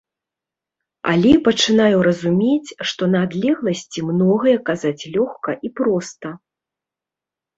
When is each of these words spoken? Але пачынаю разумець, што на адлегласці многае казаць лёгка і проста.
Але 1.11 1.31
пачынаю 1.47 1.97
разумець, 2.07 2.71
што 2.91 3.03
на 3.15 3.19
адлегласці 3.29 3.99
многае 4.11 4.55
казаць 4.69 5.07
лёгка 5.17 5.51
і 5.69 5.71
проста. 5.81 6.33